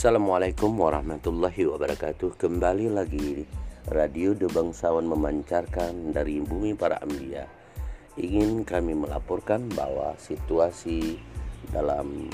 [0.00, 2.40] Assalamualaikum warahmatullahi wabarakatuh.
[2.40, 3.44] Kembali lagi
[3.92, 7.44] Radio The Bangsawan memancarkan dari bumi para ambia
[8.16, 11.20] Ingin kami melaporkan bahwa situasi
[11.68, 12.32] dalam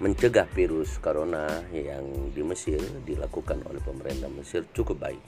[0.00, 1.44] mencegah virus corona
[1.76, 5.20] yang di Mesir dilakukan oleh pemerintah Mesir cukup baik.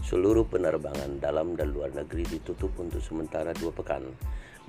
[0.00, 4.08] Seluruh penerbangan dalam dan luar negeri ditutup untuk sementara dua pekan.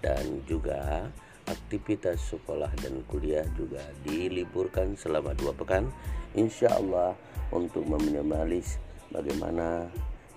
[0.04, 1.08] Dan juga
[1.48, 5.90] aktivitas sekolah dan kuliah juga diliburkan selama dua pekan
[6.38, 7.18] insya Allah
[7.52, 8.80] untuk meminimalis
[9.12, 9.92] bagaimana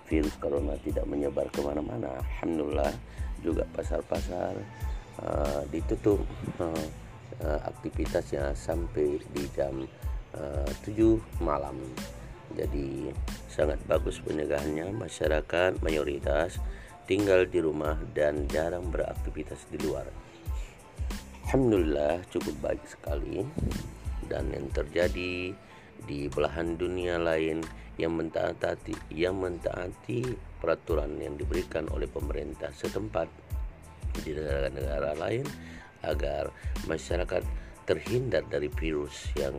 [0.09, 2.21] virus corona tidak menyebar ke mana-mana.
[2.21, 2.93] Alhamdulillah
[3.41, 4.53] juga pasar-pasar
[5.21, 6.21] uh, ditutup
[6.61, 6.87] uh,
[7.45, 9.85] uh, aktivitasnya sampai di jam
[10.37, 11.79] uh, 7 malam.
[12.55, 13.11] Jadi
[13.49, 14.93] sangat bagus pencegahannya.
[14.93, 16.61] Masyarakat mayoritas
[17.09, 20.24] tinggal di rumah dan jarang beraktivitas di luar
[21.45, 23.45] Alhamdulillah cukup baik sekali.
[24.25, 25.53] Dan yang terjadi
[26.05, 27.61] di belahan dunia lain
[28.01, 30.25] yang mentaati yang mentaati
[30.59, 33.29] peraturan yang diberikan oleh pemerintah setempat
[34.25, 35.45] di negara-negara lain
[36.01, 36.49] agar
[36.89, 37.45] masyarakat
[37.85, 39.55] terhindar dari virus yang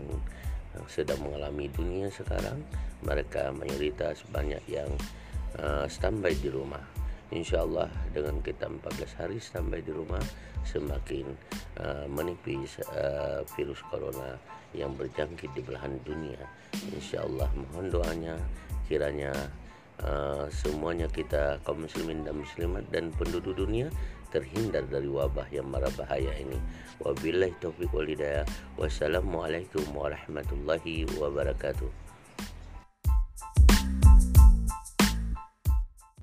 [0.89, 2.65] sedang mengalami dunia sekarang.
[3.05, 4.89] Mereka mayoritas banyak yang
[5.61, 7.04] uh, standby di rumah
[7.35, 10.23] insyaallah dengan kita 14 hari sampai di rumah
[10.63, 11.27] semakin
[11.83, 14.39] uh, menipis uh, virus corona
[14.71, 16.39] yang berjangkit di belahan dunia.
[16.95, 18.35] Insyaallah mohon doanya
[18.87, 19.31] kiranya
[20.01, 23.91] uh, semuanya kita kaum muslimin dan muslimat dan penduduk dunia
[24.33, 26.59] terhindar dari wabah yang marah bahaya ini.
[26.99, 28.43] Wabillahi taufiq walhidayah
[28.75, 32.04] wassalamualaikum warahmatullahi wabarakatuh